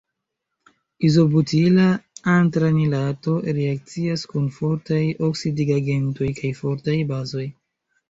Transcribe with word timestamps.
Izobutila 1.09 1.85
antranilato 2.37 3.37
reakcias 3.59 4.27
kun 4.35 4.51
fortaj 4.59 5.01
oksidigagentoj 5.31 6.35
kaj 6.43 6.57
fortaj 6.65 7.01
bazoj. 7.17 7.51